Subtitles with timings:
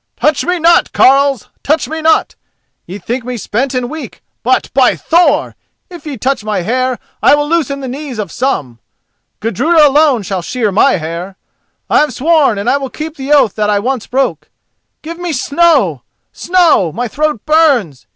[0.19, 2.33] "Touch me not, carles, touch me not;
[2.87, 5.55] ye think me spent and weak, but, by Thor!
[5.91, 8.79] if ye touch my hair, I will loosen the knees of some.
[9.41, 11.37] Gudruda alone shall shear my hair:
[11.87, 14.49] I have sworn and I will keep the oath that I once broke.
[15.03, 16.01] Give me snow!
[16.33, 16.91] snow!
[16.91, 18.07] my throat burns!